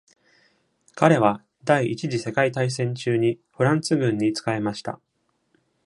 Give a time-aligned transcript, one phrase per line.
[0.95, 4.99] 彼は、第一次世界大戦中にフランス軍に仕えました。